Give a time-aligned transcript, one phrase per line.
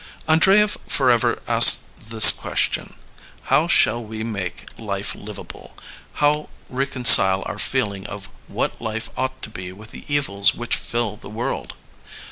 [0.27, 2.95] ''Andreyev forever asks this question:
[3.53, 5.77] How shall we make life livable,
[6.13, 11.17] how reconcile our feeling of what life ought to be with the evils which fill
[11.17, 11.75] the world?